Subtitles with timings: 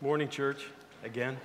[0.00, 0.64] Morning, church,
[1.02, 1.36] again.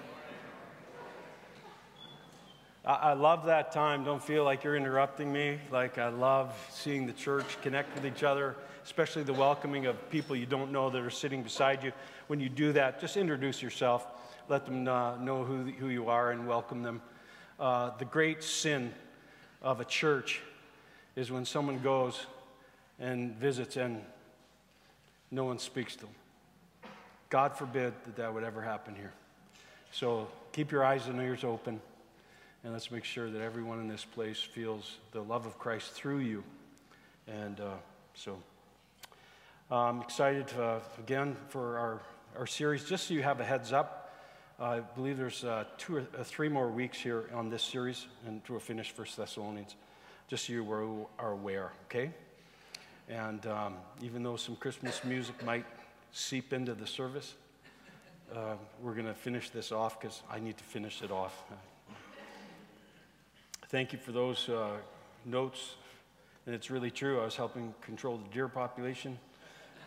[2.85, 4.03] I, love that time.
[4.03, 5.57] Don't feel like you're interrupting me.
[5.71, 10.35] Like, I love seeing the church connect with each other, especially the welcoming of people
[10.35, 11.91] you don't know that are sitting beside you.
[12.27, 14.05] When you do that, just introduce yourself,
[14.49, 17.01] let them uh, know who, who you are, and welcome them.
[17.59, 18.93] Uh, the great sin
[19.63, 20.41] of a church
[21.15, 22.27] is when someone goes
[22.99, 23.99] and visits and
[25.31, 26.13] no one speaks to them.
[27.33, 29.11] God forbid that that would ever happen here.
[29.91, 31.81] So keep your eyes and ears open,
[32.63, 36.19] and let's make sure that everyone in this place feels the love of Christ through
[36.19, 36.43] you.
[37.27, 37.71] And uh,
[38.13, 38.37] so
[39.71, 42.01] I'm excited uh, again for our,
[42.37, 42.83] our series.
[42.83, 44.13] Just so you have a heads up,
[44.59, 48.41] I believe there's uh, two or uh, three more weeks here on this series, and
[48.47, 49.75] we'll finish First Thessalonians.
[50.27, 52.11] Just so you are aware, okay?
[53.09, 55.65] And um, even though some Christmas music might
[56.13, 57.33] seep into the service.
[58.33, 61.43] Uh, we're going to finish this off because I need to finish it off.
[63.67, 64.77] Thank you for those uh,
[65.25, 65.75] notes.
[66.45, 67.19] And it's really true.
[67.19, 69.17] I was helping control the deer population,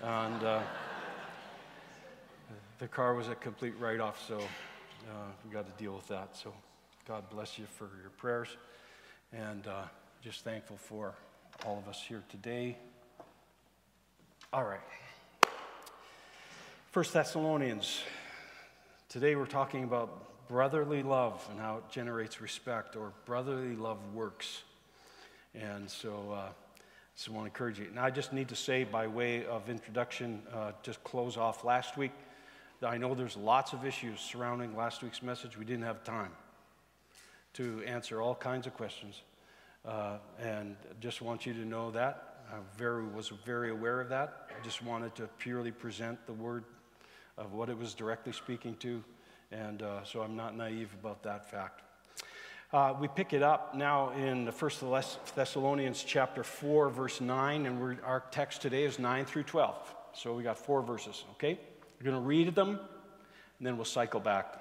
[0.03, 0.63] and uh,
[2.79, 5.13] the car was a complete write off, so uh,
[5.45, 6.37] we got to deal with that.
[6.37, 6.55] So,
[7.07, 8.49] God bless you for your prayers,
[9.33, 9.83] and uh,
[10.23, 11.13] just thankful for
[11.67, 12.79] all of us here today.
[14.53, 14.81] All right.
[16.97, 18.01] First Thessalonians.
[19.11, 24.63] Today we're talking about brotherly love and how it generates respect, or brotherly love works.
[25.55, 26.49] And so, uh,
[27.15, 27.85] so I want to encourage you.
[27.85, 31.99] And I just need to say, by way of introduction, uh, just close off last
[31.99, 32.13] week.
[32.83, 35.59] I know there's lots of issues surrounding last week's message.
[35.59, 36.33] We didn't have time
[37.53, 39.21] to answer all kinds of questions.
[39.85, 42.39] Uh, and just want you to know that.
[42.51, 44.49] I very, was very aware of that.
[44.49, 46.65] I just wanted to purely present the word
[47.39, 49.03] of what it was directly speaking to,
[49.53, 51.83] and uh, so I'm not naive about that fact.
[52.73, 54.83] Uh, we pick it up now in the First
[55.35, 59.95] Thessalonians chapter 4, verse 9, and our text today is 9 through 12.
[60.15, 61.61] So we got four verses, okay?
[61.99, 64.61] We're going to read them, and then we'll cycle back.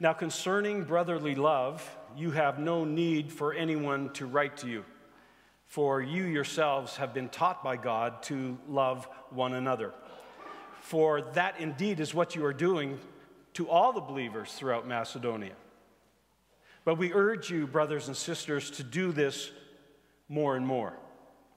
[0.00, 4.84] Now, concerning brotherly love, you have no need for anyone to write to you,
[5.66, 9.92] for you yourselves have been taught by God to love one another
[10.80, 12.98] for that indeed is what you are doing
[13.54, 15.54] to all the believers throughout Macedonia.
[16.84, 19.50] But we urge you, brothers and sisters, to do this
[20.28, 20.94] more and more,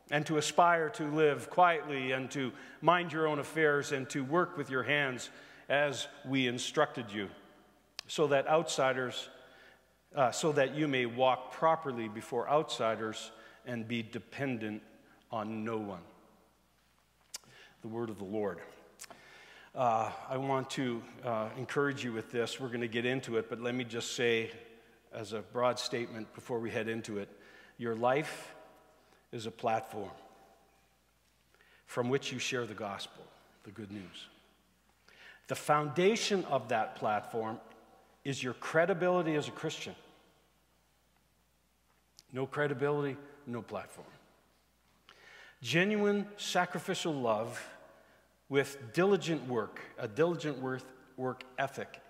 [0.09, 2.51] and to aspire to live quietly, and to
[2.81, 5.29] mind your own affairs, and to work with your hands
[5.69, 7.29] as we instructed you,
[8.07, 9.29] so that outsiders,
[10.15, 13.31] uh, so that you may walk properly before outsiders
[13.65, 14.81] and be dependent
[15.31, 16.01] on no one.
[17.83, 18.59] The word of the Lord.
[19.73, 22.59] Uh, I want to uh, encourage you with this.
[22.59, 24.51] We're going to get into it, but let me just say,
[25.13, 27.29] as a broad statement before we head into it,
[27.77, 28.53] your life
[29.31, 30.11] is a platform
[31.85, 33.23] from which you share the gospel,
[33.63, 34.27] the good news.
[35.47, 37.57] The foundation of that platform
[38.25, 39.95] is your credibility as a Christian.
[42.33, 43.15] No credibility,
[43.47, 44.07] no platform.
[45.61, 47.61] Genuine sacrificial love
[48.51, 50.81] with diligent work, a diligent work,
[51.15, 52.01] work ethic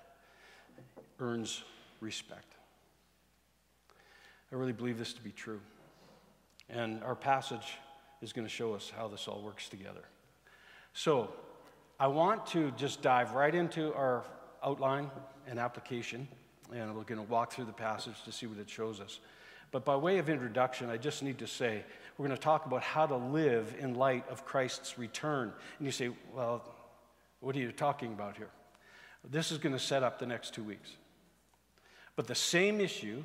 [1.19, 1.63] earns
[1.99, 2.55] respect.
[4.51, 5.61] I really believe this to be true.
[6.67, 7.77] And our passage
[8.23, 10.01] is going to show us how this all works together.
[10.93, 11.29] So,
[11.99, 14.23] I want to just dive right into our
[14.65, 15.11] outline
[15.45, 16.27] and application,
[16.73, 19.19] and we're going to walk through the passage to see what it shows us.
[19.69, 21.83] But by way of introduction, I just need to say
[22.21, 25.51] we're going to talk about how to live in light of Christ's return.
[25.79, 26.63] And you say, well,
[27.39, 28.51] what are you talking about here?
[29.27, 30.91] This is going to set up the next two weeks.
[32.15, 33.23] But the same issue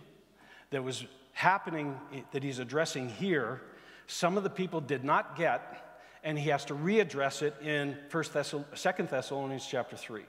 [0.71, 1.05] that was
[1.35, 3.61] happening, eh, that he's addressing here,
[4.07, 8.25] some of the people did not get, and he has to readdress it in 1
[8.33, 10.25] Thessal- 2 Thessalonians chapter 3.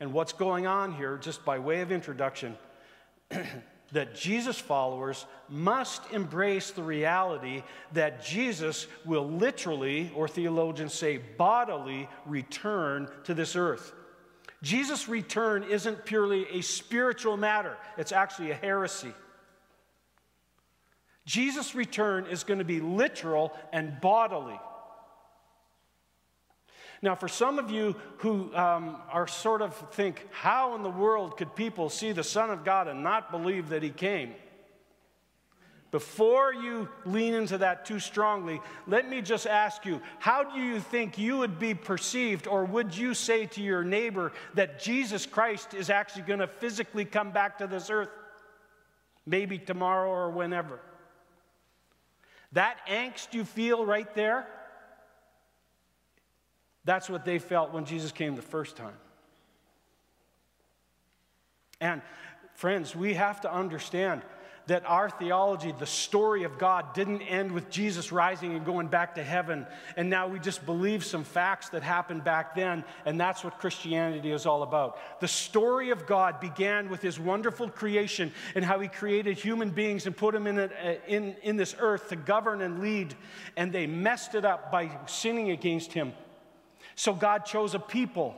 [0.00, 2.56] And what's going on here, just by way of introduction,
[3.92, 12.08] that Jesus followers must embrace the reality that Jesus will literally, or theologians say bodily,
[12.26, 13.92] return to this earth.
[14.62, 19.12] Jesus' return isn't purely a spiritual matter, it's actually a heresy.
[21.26, 24.58] Jesus' return is going to be literal and bodily.
[27.02, 31.36] Now, for some of you who um, are sort of think, how in the world
[31.36, 34.34] could people see the Son of God and not believe that he came?
[35.94, 40.80] before you lean into that too strongly, let me just ask you how do you
[40.80, 45.72] think you would be perceived, or would you say to your neighbor that Jesus Christ
[45.72, 48.08] is actually going to physically come back to this earth?
[49.24, 50.80] Maybe tomorrow or whenever.
[52.50, 54.48] That angst you feel right there,
[56.84, 58.94] that's what they felt when Jesus came the first time.
[61.80, 62.02] And
[62.54, 64.22] friends, we have to understand
[64.66, 69.16] that our theology, the story of God, didn't end with Jesus rising and going back
[69.16, 69.66] to heaven,
[69.96, 74.32] and now we just believe some facts that happened back then, and that's what Christianity
[74.32, 75.20] is all about.
[75.20, 80.06] The story of God began with His wonderful creation and how He created human beings
[80.06, 83.14] and put them in, a, in, in this earth to govern and lead,
[83.58, 86.14] and they messed it up by sinning against Him.
[86.94, 88.36] So God chose a people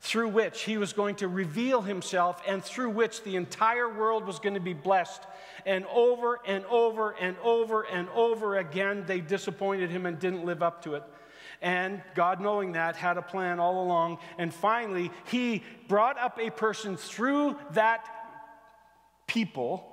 [0.00, 4.40] through which he was going to reveal himself and through which the entire world was
[4.40, 5.22] going to be blessed.
[5.64, 10.60] And over and over and over and over again, they disappointed him and didn't live
[10.60, 11.04] up to it.
[11.60, 14.18] And God, knowing that, had a plan all along.
[14.38, 18.04] And finally, he brought up a person through that
[19.28, 19.88] people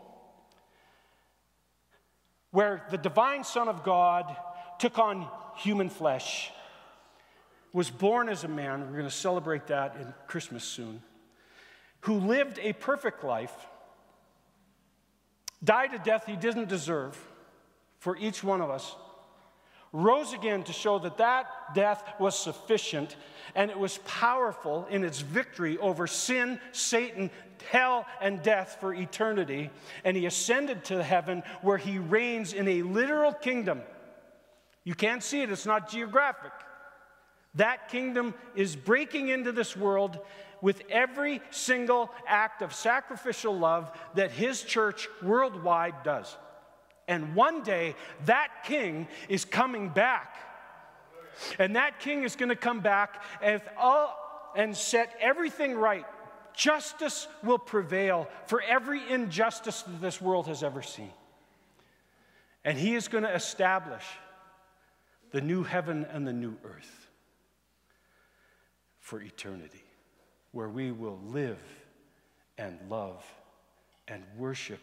[2.49, 4.35] where the divine Son of God
[4.79, 6.51] took on human flesh
[7.73, 11.01] was born as a man, we're going to celebrate that in Christmas soon,
[12.01, 13.53] who lived a perfect life,
[15.63, 17.17] died a death he didn't deserve
[17.99, 18.95] for each one of us,
[19.91, 23.15] rose again to show that that death was sufficient
[23.55, 27.31] and it was powerful in its victory over sin, Satan,
[27.69, 29.69] hell, and death for eternity.
[30.03, 33.81] And he ascended to heaven where he reigns in a literal kingdom.
[34.83, 36.51] You can't see it, it's not geographic.
[37.55, 40.19] That kingdom is breaking into this world
[40.61, 46.35] with every single act of sacrificial love that his church worldwide does.
[47.07, 50.35] And one day, that king is coming back.
[51.57, 56.05] And that king is going to come back and, all, uh, and set everything right.
[56.53, 61.11] Justice will prevail for every injustice that this world has ever seen.
[62.65, 64.03] And he is going to establish
[65.31, 66.98] the new heaven and the new earth
[69.09, 69.83] for eternity,
[70.51, 71.57] where we will live
[72.59, 73.25] and love
[74.07, 74.81] and worship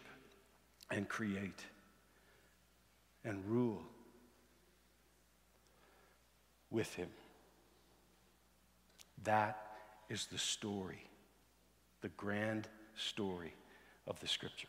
[0.90, 1.64] and create
[3.24, 3.84] and rule
[6.72, 7.06] with Him.
[9.22, 9.64] That
[10.08, 11.04] is the story,
[12.00, 13.54] the grand story
[14.08, 14.66] of the Scripture.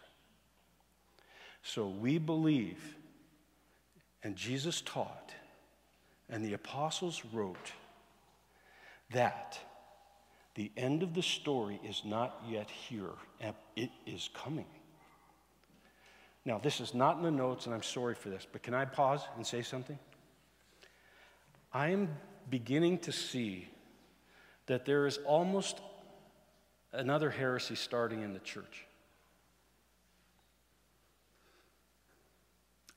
[1.64, 2.96] So we believe,
[4.22, 5.34] and Jesus taught,
[6.30, 7.72] and the apostles wrote
[9.12, 9.60] that
[10.56, 14.66] the end of the story is not yet here, and it is coming.
[16.46, 18.86] Now, this is not in the notes, and I'm sorry for this, but can I
[18.86, 20.00] pause and say something?
[21.74, 22.10] I am
[22.50, 23.68] beginning to see
[24.66, 25.82] that there is almost
[26.94, 28.86] another heresy starting in the church.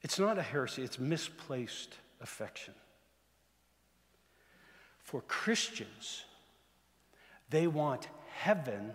[0.02, 2.74] It's not a heresy, it's misplaced affection.
[5.10, 6.24] For Christians,
[7.48, 8.92] they want heaven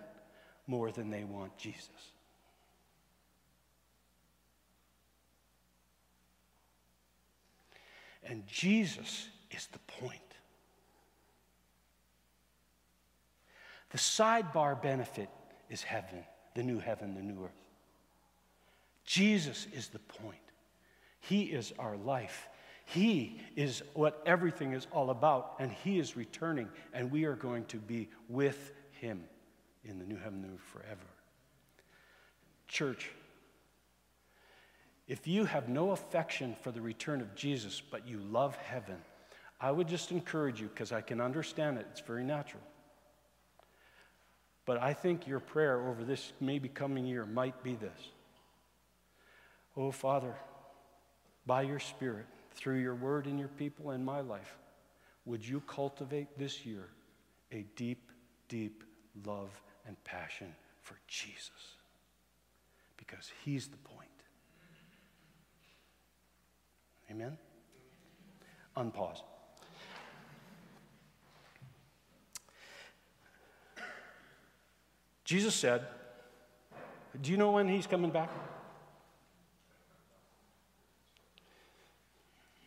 [0.65, 1.89] more than they want Jesus.
[8.23, 10.21] And Jesus is the point.
[13.89, 15.28] The sidebar benefit
[15.69, 16.23] is heaven,
[16.54, 17.51] the new heaven, the new earth.
[19.04, 20.37] Jesus is the point.
[21.19, 22.47] He is our life.
[22.85, 27.65] He is what everything is all about, and He is returning, and we are going
[27.65, 29.23] to be with Him
[29.83, 31.07] in the new heaven new forever.
[32.68, 33.11] Church,
[35.07, 38.97] if you have no affection for the return of Jesus, but you love heaven,
[39.59, 42.63] I would just encourage you, because I can understand it, it's very natural.
[44.65, 48.09] But I think your prayer over this maybe coming year might be this
[49.77, 50.33] Oh, Father,
[51.45, 52.25] by your Spirit,
[52.56, 54.57] through your word and your people and my life,
[55.26, 56.90] would you cultivate this year
[57.52, 58.12] a deep,
[58.47, 58.83] deep
[59.26, 59.50] love
[59.88, 61.76] and passion for Jesus?
[62.97, 64.09] Because he's the point.
[67.12, 67.38] Amen?
[68.76, 69.21] Unpause.
[75.24, 75.88] Jesus said,
[77.21, 78.30] Do you know when he's coming back?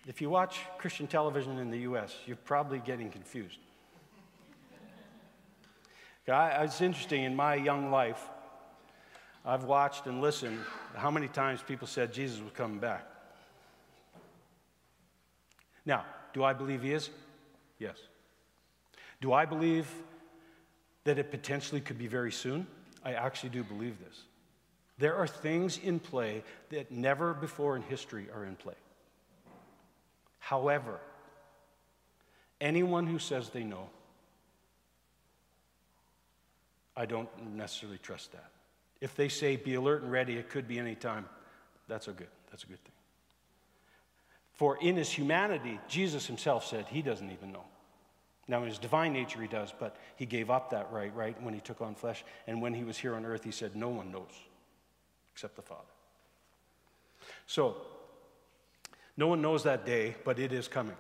[0.09, 3.59] If you watch Christian television in the US, you're probably getting confused.
[6.27, 8.23] I, it's interesting in my young life,
[9.45, 10.59] I've watched and listened
[10.95, 13.07] how many times people said Jesus was coming back.
[15.85, 17.11] Now, do I believe he is?
[17.79, 17.97] Yes.
[19.21, 19.91] Do I believe
[21.05, 22.67] that it potentially could be very soon?
[23.05, 24.23] I actually do believe this.
[24.99, 28.75] There are things in play that never before in history are in play.
[30.39, 31.01] However,
[32.61, 33.89] anyone who says they know,
[36.97, 38.51] I don't necessarily trust that.
[39.01, 41.27] If they say be alert and ready, it could be any time,
[41.87, 42.93] that's a good, that's a good thing.
[44.55, 47.65] For in his humanity, Jesus himself said he doesn't even know.
[48.49, 51.53] Now, in his divine nature, he does, but he gave up that right, right, when
[51.53, 52.25] he took on flesh.
[52.47, 54.33] And when he was here on earth, he said, No one knows
[55.33, 55.83] except the Father.
[57.47, 57.77] So,
[59.19, 60.97] no one knows that day, but it is coming.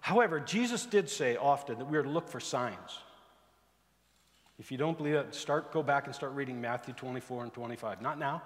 [0.00, 2.98] However, Jesus did say often that we are to look for signs.
[4.60, 8.00] If you don't believe it, start go back and start reading Matthew 24 and 25.
[8.00, 8.40] Not now.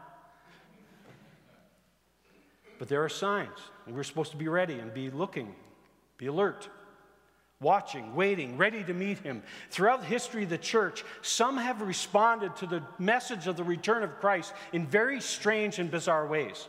[2.78, 5.54] But there are signs, and we're supposed to be ready and be looking,
[6.16, 6.66] be alert,
[7.60, 9.42] watching, waiting, ready to meet him.
[9.70, 14.02] Throughout the history of the church, some have responded to the message of the return
[14.02, 16.68] of Christ in very strange and bizarre ways.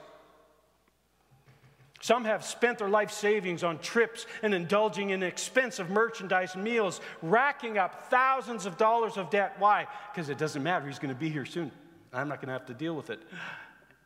[2.01, 7.01] Some have spent their life savings on trips and indulging in expensive merchandise and meals,
[7.21, 9.55] racking up thousands of dollars of debt.
[9.59, 9.85] Why?
[10.11, 10.87] Because it doesn't matter.
[10.87, 11.71] He's going to be here soon.
[12.13, 13.21] I'm not going to have to deal with it.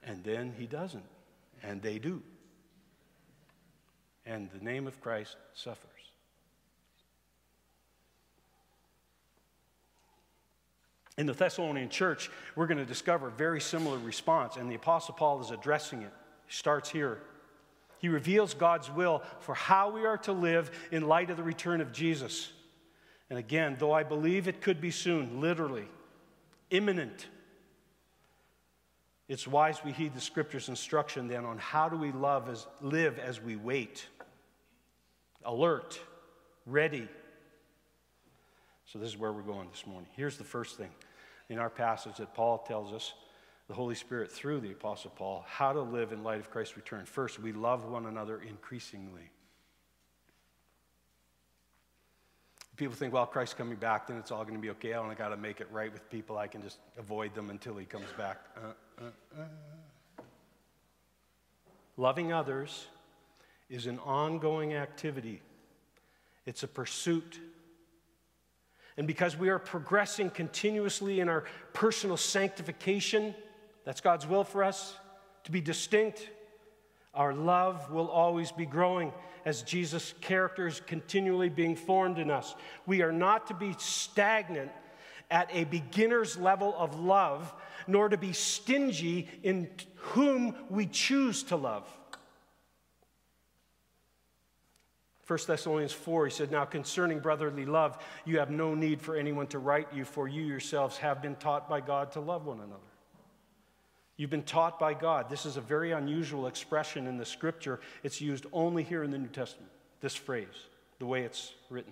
[0.03, 1.05] And then he doesn't.
[1.61, 2.21] And they do.
[4.25, 5.89] And the name of Christ suffers.
[11.15, 15.13] In the Thessalonian church, we're going to discover a very similar response, and the Apostle
[15.13, 16.11] Paul is addressing it.
[16.47, 17.21] He starts here
[18.03, 21.79] he reveals God's will for how we are to live in light of the return
[21.79, 22.51] of Jesus.
[23.29, 25.87] And again, though I believe it could be soon, literally,
[26.69, 27.27] imminent,
[29.29, 33.19] it's wise we heed the scripture's instruction then on how do we love as, live
[33.19, 34.05] as we wait.
[35.45, 35.97] Alert,
[36.65, 37.07] ready.
[38.83, 40.09] So, this is where we're going this morning.
[40.17, 40.91] Here's the first thing
[41.47, 43.13] in our passage that Paul tells us
[43.67, 47.05] the Holy Spirit through the Apostle Paul how to live in light of Christ's return.
[47.05, 49.29] First, we love one another increasingly.
[52.75, 54.93] People think, well, Christ's coming back, then it's all going to be okay.
[54.93, 56.37] I only got to make it right with people.
[56.37, 58.39] I can just avoid them until he comes back.
[58.57, 60.23] Uh, uh, uh.
[61.95, 62.87] Loving others
[63.69, 65.41] is an ongoing activity,
[66.45, 67.39] it's a pursuit.
[68.95, 73.33] And because we are progressing continuously in our personal sanctification,
[73.85, 74.95] that's God's will for us
[75.43, 76.29] to be distinct.
[77.13, 79.13] Our love will always be growing
[79.45, 82.55] as Jesus' character is continually being formed in us.
[82.85, 84.71] We are not to be stagnant
[85.29, 87.53] at a beginner's level of love,
[87.87, 91.87] nor to be stingy in whom we choose to love.
[95.25, 99.47] 1 Thessalonians 4, he said, Now concerning brotherly love, you have no need for anyone
[99.47, 102.92] to write you, for you yourselves have been taught by God to love one another.
[104.23, 105.29] You've been taught by God.
[105.29, 107.81] This is a very unusual expression in the scripture.
[108.03, 110.47] It's used only here in the New Testament, this phrase,
[110.99, 111.91] the way it's written.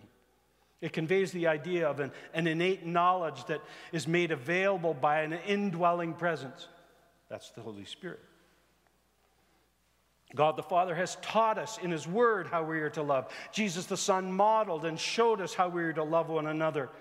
[0.80, 3.60] It conveys the idea of an, an innate knowledge that
[3.92, 6.70] is made available by an indwelling presence.
[7.28, 8.22] That's the Holy Spirit.
[10.34, 13.30] God the Father has taught us in His Word how we are to love.
[13.52, 16.92] Jesus the Son modeled and showed us how we are to love one another.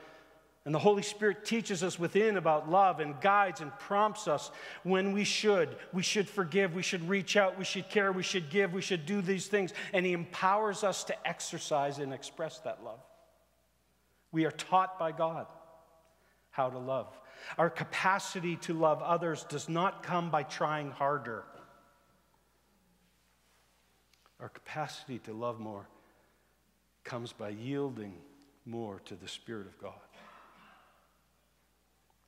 [0.67, 4.50] And the Holy Spirit teaches us within about love and guides and prompts us
[4.83, 5.75] when we should.
[5.93, 9.07] We should forgive, we should reach out, we should care, we should give, we should
[9.07, 9.73] do these things.
[9.95, 13.00] And He empowers us to exercise and express that love.
[14.33, 15.47] We are taught by God
[16.50, 17.09] how to love.
[17.57, 21.45] Our capacity to love others does not come by trying harder.
[24.38, 25.88] Our capacity to love more
[27.02, 28.14] comes by yielding
[28.67, 29.95] more to the Spirit of God.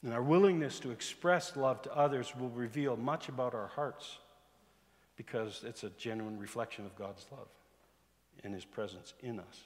[0.02, 4.18] And our willingness to express love to others will reveal much about our hearts
[5.16, 7.48] because it's a genuine reflection of God's love
[8.42, 9.64] and His presence in us.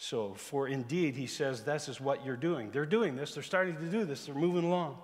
[0.00, 2.70] So, for indeed, he says, this is what you're doing.
[2.70, 4.96] They're doing this, they're starting to do this, they're moving along.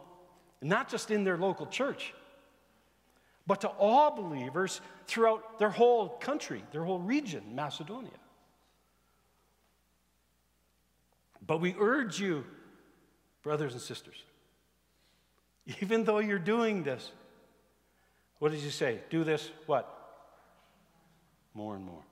[0.60, 2.14] And not just in their local church,
[3.44, 8.10] but to all believers throughout their whole country, their whole region, Macedonia.
[11.44, 12.44] But we urge you
[13.44, 14.24] brothers and sisters.
[15.80, 17.12] Even though you're doing this,
[18.38, 18.98] what does he say?
[19.10, 19.88] Do this, what?
[21.54, 22.02] More and more.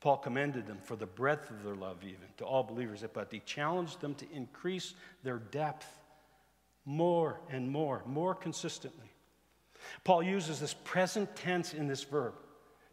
[0.00, 3.40] Paul commended them for the breadth of their love, even to all believers, but he
[3.40, 5.88] challenged them to increase their depth
[6.84, 9.10] more and more, more consistently.
[10.04, 12.34] Paul uses this present tense in this verb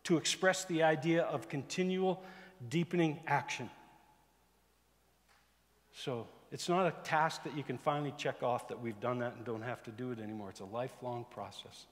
[0.06, 2.24] to express the idea of continual
[2.70, 3.70] deepening action.
[5.96, 9.36] So it's not a task that you can finally check off that we've done that
[9.36, 10.52] and don't have to do it anymore.
[10.52, 11.88] It's a lifelong process.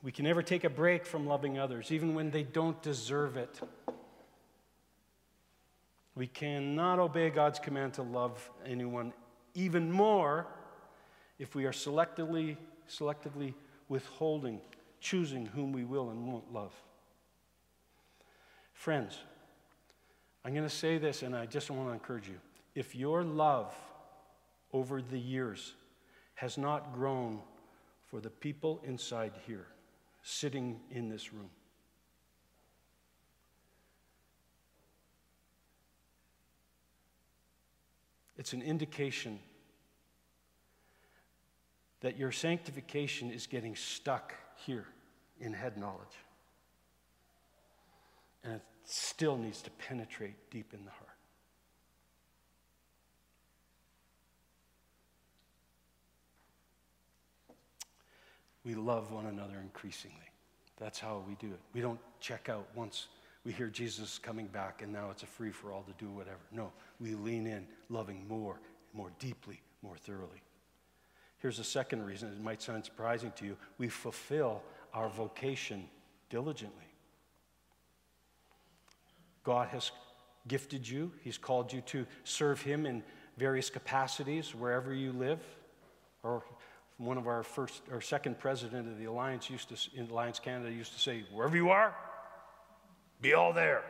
[0.00, 3.60] We can never take a break from loving others, even when they don't deserve it.
[6.14, 9.12] We cannot obey God's command to love anyone
[9.54, 10.46] even more
[11.40, 12.56] if we are selectively,
[12.88, 13.54] selectively
[13.88, 14.60] withholding,
[15.00, 16.72] choosing whom we will and won't love.
[18.72, 19.18] Friends,
[20.44, 22.38] I'm going to say this and I just want to encourage you.
[22.74, 23.74] If your love
[24.72, 25.74] over the years
[26.34, 27.40] has not grown
[28.10, 29.66] for the people inside here,
[30.22, 31.50] sitting in this room,
[38.36, 39.38] it's an indication
[42.00, 44.34] that your sanctification is getting stuck
[44.66, 44.86] here
[45.40, 46.18] in head knowledge.
[48.42, 51.08] And still needs to penetrate deep in the heart.
[58.64, 60.16] We love one another increasingly.
[60.78, 61.60] That's how we do it.
[61.74, 63.08] We don't check out once
[63.44, 66.40] we hear Jesus coming back and now it's a free for all to do whatever.
[66.50, 68.58] No, we lean in, loving more,
[68.94, 70.42] more deeply, more thoroughly.
[71.38, 72.30] Here's a second reason.
[72.30, 73.56] It might sound surprising to you.
[73.76, 74.62] We fulfill
[74.94, 75.84] our vocation
[76.30, 76.83] diligently.
[79.44, 79.92] God has
[80.48, 83.02] gifted you, He's called you to serve Him in
[83.36, 85.40] various capacities wherever you live.
[86.22, 86.42] Or
[86.96, 90.72] one of our first or second president of the Alliance used to, in Alliance Canada
[90.72, 91.94] used to say, wherever you are,
[93.20, 93.82] be all there.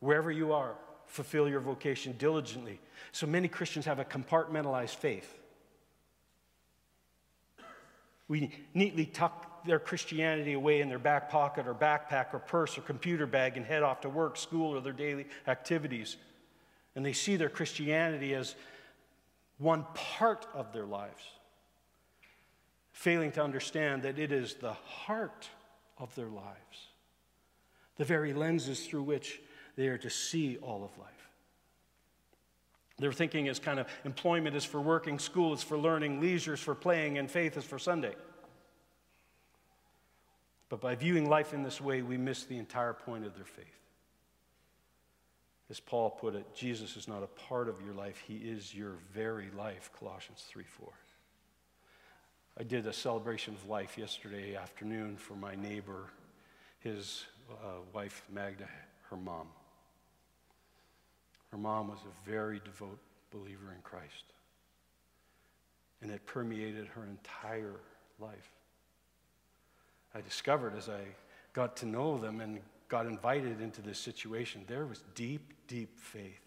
[0.00, 0.74] Wherever you are,
[1.06, 2.80] fulfill your vocation diligently.
[3.12, 5.38] So many Christians have a compartmentalized faith.
[8.28, 12.82] We neatly tuck their Christianity away in their back pocket or backpack or purse or
[12.82, 16.16] computer bag and head off to work, school, or their daily activities.
[16.94, 18.54] And they see their Christianity as
[19.58, 21.22] one part of their lives,
[22.92, 25.48] failing to understand that it is the heart
[25.98, 26.88] of their lives,
[27.96, 29.40] the very lenses through which
[29.76, 31.08] they are to see all of life.
[32.98, 36.60] Their thinking is kind of employment is for working, school is for learning, leisure is
[36.60, 38.14] for playing, and faith is for Sunday.
[40.68, 43.66] But by viewing life in this way, we miss the entire point of their faith.
[45.70, 48.94] As Paul put it, Jesus is not a part of your life, he is your
[49.12, 50.88] very life, Colossians 3 4.
[52.60, 56.06] I did a celebration of life yesterday afternoon for my neighbor,
[56.80, 58.68] his uh, wife, Magda,
[59.10, 59.46] her mom.
[61.50, 62.98] Her mom was a very devout
[63.30, 64.24] believer in Christ.
[66.02, 67.76] And it permeated her entire
[68.18, 68.50] life.
[70.18, 71.02] I discovered as I
[71.52, 76.42] got to know them and got invited into this situation, there was deep, deep faith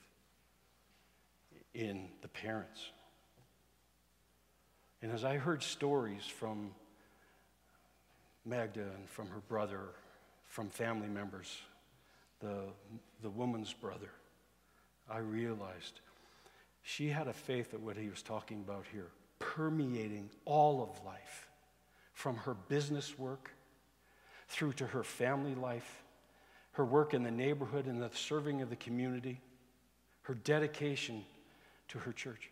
[1.74, 2.92] in the parents.
[5.02, 6.72] And as I heard stories from
[8.46, 9.80] Magda and from her brother,
[10.48, 11.62] from family members,
[12.42, 12.66] the,
[13.22, 14.12] the woman's brother,
[15.10, 16.02] I realized
[16.84, 21.48] she had a faith that what he was talking about here, permeating all of life,
[22.14, 23.52] from her business work
[24.52, 26.04] through to her family life,
[26.74, 29.40] her work in the neighborhood and the serving of the community,
[30.24, 31.24] her dedication
[31.88, 32.52] to her church.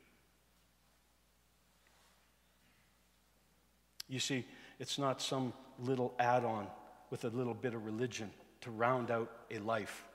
[4.07, 4.45] You see,
[4.79, 6.67] it's not some little add on
[7.09, 8.31] with a little bit of religion
[8.61, 10.05] to round out a life,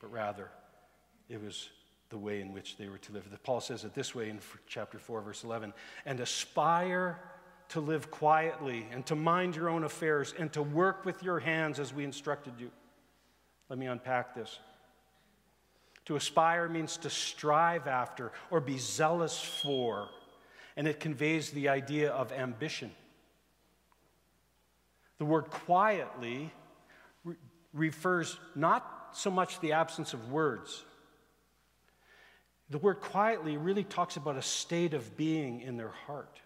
[0.00, 0.50] but rather
[1.28, 1.70] it was
[2.08, 3.24] the way in which they were to live.
[3.44, 5.72] Paul says it this way in chapter 4, verse 11
[6.04, 7.20] and aspire
[7.70, 11.78] to live quietly and to mind your own affairs and to work with your hands
[11.78, 12.70] as we instructed you.
[13.68, 14.58] Let me unpack this.
[16.06, 20.08] To aspire means to strive after or be zealous for,
[20.76, 22.90] and it conveys the idea of ambition.
[25.18, 26.52] The word quietly
[27.24, 27.36] re-
[27.72, 30.84] refers not so much the absence of words
[32.70, 36.40] the word quietly really talks about a state of being in their heart.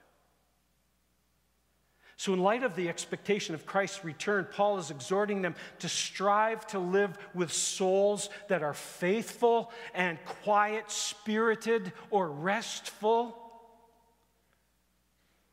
[2.16, 6.64] So, in light of the expectation of Christ's return, Paul is exhorting them to strive
[6.68, 13.36] to live with souls that are faithful and quiet spirited or restful,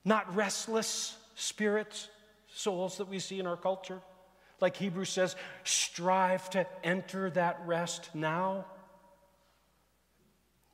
[0.05, 2.09] not restless spirits,
[2.53, 3.99] souls that we see in our culture.
[4.59, 8.65] Like Hebrews says, strive to enter that rest now.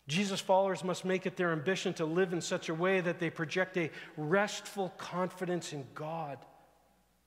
[0.07, 3.29] Jesus' followers must make it their ambition to live in such a way that they
[3.29, 6.37] project a restful confidence in God,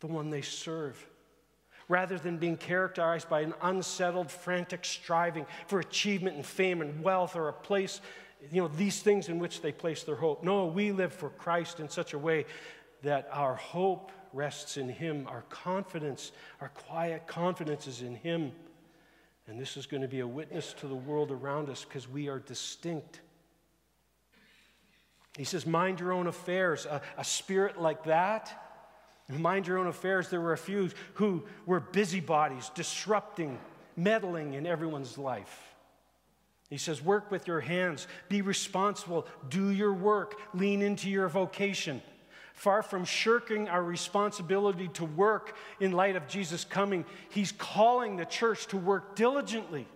[0.01, 1.07] the one they serve,
[1.89, 7.37] rather than being characterized by an unsettled, frantic striving for achievement and fame and wealth
[7.37, 8.01] or a place,
[8.51, 10.43] you know, these things in which they place their hope.
[10.43, 12.47] No, we live for Christ in such a way
[13.03, 18.53] that our hope rests in Him, our confidence, our quiet confidence is in Him.
[19.51, 22.29] And this is going to be a witness to the world around us because we
[22.29, 23.21] are distinct.
[25.37, 26.87] He says, Mind your own affairs.
[26.87, 28.87] A, a, spirit like that,
[29.29, 30.29] mind your own affairs.
[30.29, 33.59] There were a few who were busybodies, disrupting,
[33.97, 35.75] meddling in everyone's life.
[36.69, 42.03] He says, Work with your hands, be responsible, do your work, lean into your vocation.
[42.61, 48.27] Far from shirking our responsibility to work in light of Jesus' coming, he's calling the
[48.27, 49.89] church to work diligently.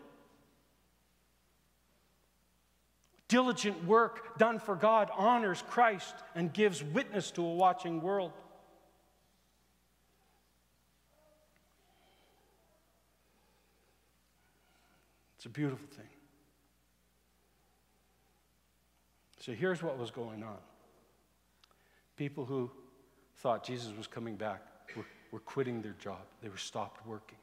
[3.29, 8.33] Diligent work done for God honors Christ and gives witness to a watching world.
[15.37, 16.09] It's a beautiful thing.
[19.41, 20.57] So here's what was going on.
[22.17, 22.71] People who
[23.37, 24.63] thought Jesus was coming back
[24.97, 27.39] were, were quitting their job, they were stopped working.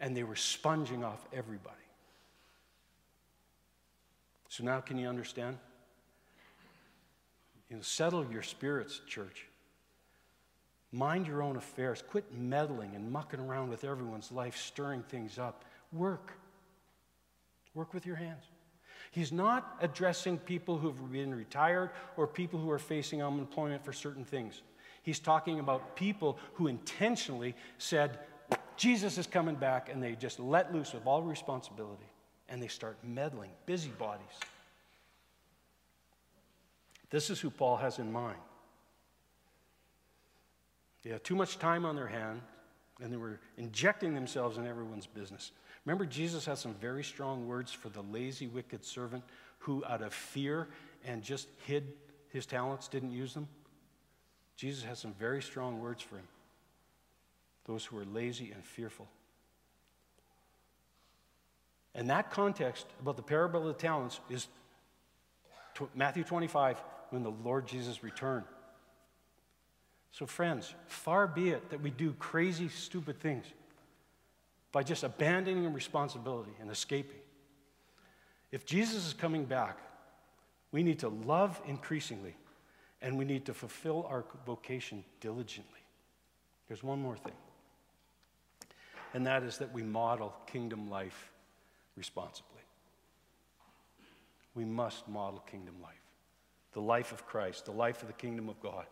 [0.00, 1.74] And they were sponging off everybody.
[4.48, 5.58] So now, can you understand?
[7.68, 9.46] You know, settle your spirits, church.
[10.90, 12.02] Mind your own affairs.
[12.08, 15.64] Quit meddling and mucking around with everyone's life, stirring things up.
[15.92, 16.32] Work.
[17.74, 18.44] Work with your hands.
[19.10, 24.24] He's not addressing people who've been retired or people who are facing unemployment for certain
[24.24, 24.62] things.
[25.02, 28.18] He's talking about people who intentionally said,
[28.76, 32.06] Jesus is coming back, and they just let loose of all responsibility
[32.48, 34.24] and they start meddling, busybodies.
[37.10, 38.38] This is who Paul has in mind.
[41.02, 42.42] They have too much time on their hand,
[43.00, 45.52] and they were injecting themselves in everyone's business.
[45.84, 49.24] Remember, Jesus had some very strong words for the lazy, wicked servant
[49.60, 50.68] who, out of fear
[51.06, 51.92] and just hid
[52.30, 53.48] his talents, didn't use them.
[54.56, 56.28] Jesus has some very strong words for him
[57.64, 59.06] those who are lazy and fearful.
[61.94, 64.48] And that context about the parable of the talents is
[65.94, 68.46] Matthew 25 when the Lord Jesus returned.
[70.12, 73.46] So, friends, far be it that we do crazy, stupid things
[74.72, 77.20] by just abandoning responsibility and escaping.
[78.50, 79.78] If Jesus is coming back,
[80.72, 82.34] we need to love increasingly
[83.00, 85.80] and we need to fulfill our vocation diligently.
[86.66, 87.36] There's one more thing,
[89.14, 91.30] and that is that we model kingdom life
[91.96, 92.44] responsibly.
[94.54, 95.94] We must model kingdom life,
[96.72, 98.86] the life of Christ, the life of the kingdom of God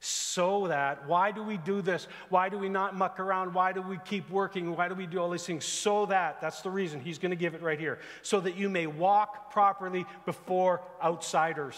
[0.00, 2.06] so that, why do we do this?
[2.28, 3.52] Why do we not muck around?
[3.52, 4.76] Why do we keep working?
[4.76, 5.64] Why do we do all these things?
[5.64, 7.00] So that, that's the reason.
[7.00, 7.98] He's going to give it right here.
[8.22, 11.76] So that you may walk properly before outsiders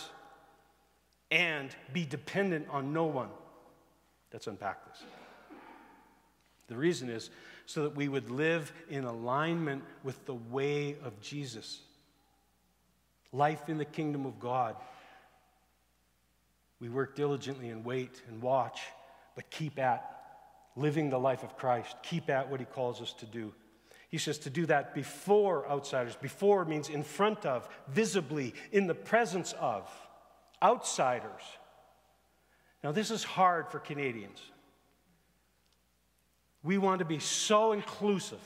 [1.30, 3.28] and be dependent on no one.
[4.32, 5.02] Let's unpack this.
[6.68, 7.30] The reason is
[7.64, 11.80] so that we would live in alignment with the way of Jesus.
[13.32, 14.76] Life in the kingdom of God
[16.80, 18.80] we work diligently and wait and watch,
[19.34, 20.16] but keep at
[20.76, 21.94] living the life of Christ.
[22.02, 23.52] Keep at what he calls us to do.
[24.08, 26.16] He says to do that before outsiders.
[26.16, 29.88] Before means in front of, visibly, in the presence of
[30.62, 31.42] outsiders.
[32.82, 34.40] Now, this is hard for Canadians.
[36.62, 38.40] We want to be so inclusive.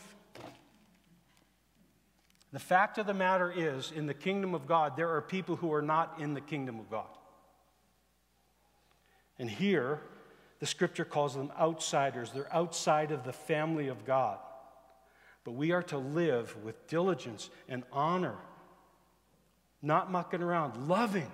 [2.53, 5.73] The fact of the matter is, in the kingdom of God, there are people who
[5.73, 7.07] are not in the kingdom of God.
[9.38, 10.01] And here,
[10.61, 12.31] the scripture calls them outsiders.
[12.31, 14.38] They're outside of the family of God.
[15.44, 18.37] But we are to live with diligence and honor,
[19.83, 21.31] not mucking around, loving.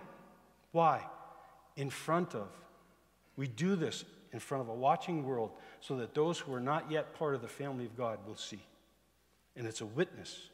[0.73, 1.07] Why?
[1.77, 2.49] In front of.
[3.37, 6.91] We do this in front of a watching world so that those who are not
[6.91, 8.63] yet part of the family of God will see.
[9.57, 10.49] And it's a witness.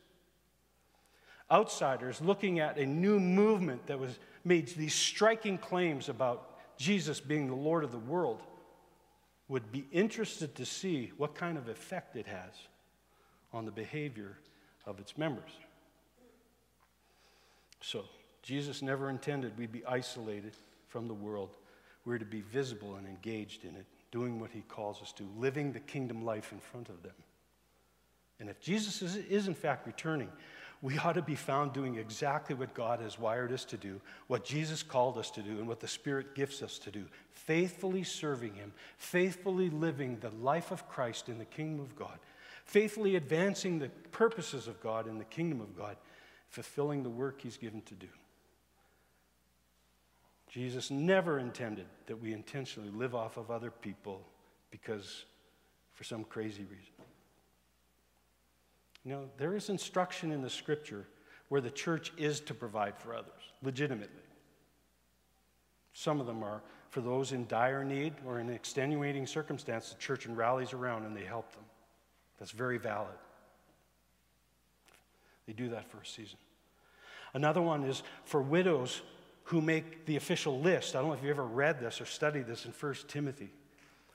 [1.50, 7.48] Outsiders looking at a new movement that was made these striking claims about Jesus being
[7.48, 8.42] the Lord of the world,
[9.48, 12.52] would be interested to see what kind of effect it has
[13.52, 14.38] on the behavior
[14.86, 15.50] of its members.
[17.80, 18.04] So,
[18.42, 20.56] Jesus never intended we'd be isolated
[20.88, 21.56] from the world.
[22.04, 25.72] We're to be visible and engaged in it, doing what he calls us to, living
[25.72, 27.14] the kingdom life in front of them.
[28.38, 30.30] And if Jesus is, is in fact returning,
[30.82, 34.44] we ought to be found doing exactly what God has wired us to do, what
[34.44, 38.54] Jesus called us to do, and what the Spirit gifts us to do faithfully serving
[38.54, 42.18] Him, faithfully living the life of Christ in the kingdom of God,
[42.64, 45.96] faithfully advancing the purposes of God in the kingdom of God,
[46.48, 48.08] fulfilling the work He's given to do.
[50.48, 54.26] Jesus never intended that we intentionally live off of other people
[54.70, 55.24] because
[55.92, 57.05] for some crazy reason.
[59.06, 61.06] You know, there is instruction in the scripture
[61.48, 63.30] where the church is to provide for others,
[63.62, 64.10] legitimately.
[65.92, 70.26] Some of them are for those in dire need or in extenuating circumstance, the church
[70.26, 71.62] rallies around and they help them.
[72.40, 73.14] That's very valid.
[75.46, 76.38] They do that for a season.
[77.32, 79.02] Another one is for widows
[79.44, 80.96] who make the official list.
[80.96, 83.50] I don't know if you ever read this or studied this in 1 Timothy,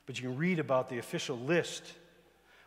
[0.05, 1.93] but you can read about the official list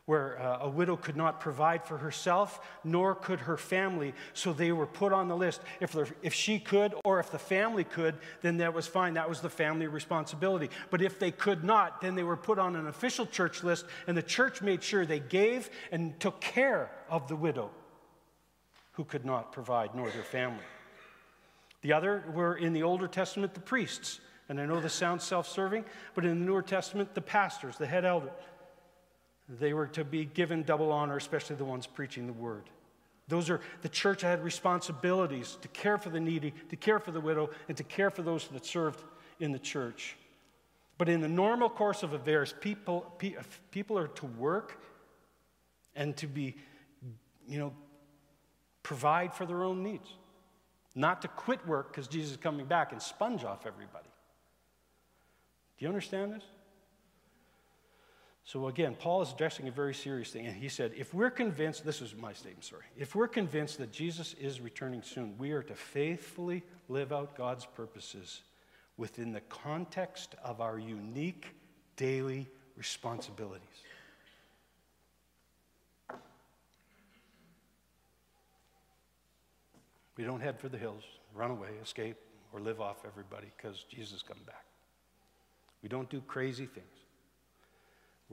[0.07, 4.71] where uh, a widow could not provide for herself, nor could her family, so they
[4.71, 5.63] were put on the list.
[5.81, 9.15] If, if she could, or if the family could, then that was fine.
[9.15, 10.69] That was the family responsibility.
[10.91, 14.15] But if they could not, then they were put on an official church list, and
[14.17, 17.71] the church made sure they gave and took care of the widow
[18.93, 20.65] who could not provide, nor their family.
[21.81, 24.21] The other were in the Older Testament, the priests.
[24.49, 27.87] And I know this sounds self serving, but in the Newer Testament, the pastors, the
[27.87, 28.31] head elder.
[29.49, 32.65] They were to be given double honor, especially the ones preaching the word.
[33.29, 37.21] Those are the church had responsibilities to care for the needy, to care for the
[37.21, 39.03] widow, and to care for those that served
[39.41, 40.17] in the church.
[40.97, 43.13] But in the normal course of affairs, people,
[43.71, 44.81] people are to work
[45.97, 46.57] and to be,
[47.49, 47.73] you know,
[48.83, 50.09] provide for their own needs.
[50.95, 54.09] Not to quit work because Jesus is coming back and sponge off everybody.
[55.77, 56.45] Do you understand this?
[58.47, 61.85] So again, Paul is addressing a very serious thing, and he said, if we're convinced,
[61.85, 65.63] this is my statement, sorry, if we're convinced that Jesus is returning soon, we are
[65.63, 68.43] to faithfully live out God's purposes
[68.99, 71.55] within the context of our unique
[71.97, 73.63] daily responsibilities.
[80.17, 81.03] We don't head for the hills,
[81.35, 82.17] run away, escape,
[82.53, 84.65] or live off everybody because Jesus is coming back.
[85.83, 87.04] We don't do crazy things.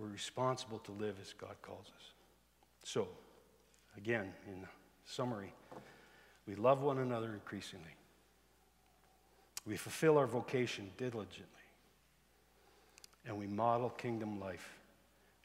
[0.01, 2.13] We're responsible to live as God calls us.
[2.83, 3.07] So,
[3.95, 4.65] again, in
[5.05, 5.53] summary,
[6.47, 7.93] we love one another increasingly.
[9.67, 11.45] We fulfill our vocation diligently.
[13.27, 14.79] And we model kingdom life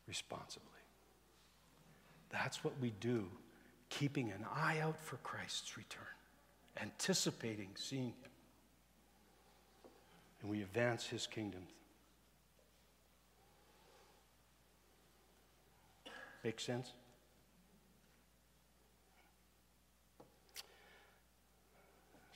[0.09, 0.63] responsibly.
[2.31, 3.27] That's what we do,
[3.91, 6.03] keeping an eye out for Christ's return,
[6.81, 8.31] anticipating seeing him.
[10.41, 11.65] And we advance his kingdom
[16.47, 16.93] Make sense?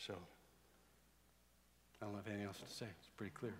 [0.05, 0.15] So,
[2.03, 2.87] I don't have anything else to say.
[2.99, 3.55] It's pretty clear.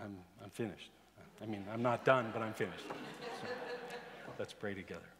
[0.00, 0.90] I'm, I'm finished.
[1.42, 2.84] I mean, I'm not done, but I'm finished.
[2.86, 3.46] So,
[4.38, 5.13] let's pray together.